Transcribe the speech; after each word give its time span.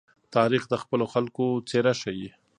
تاریخ 0.35 0.63
د 0.69 0.73
خپلو 0.83 1.05
خلکو 1.13 1.45
څېره 1.69 1.93
ښيي. 2.01 2.29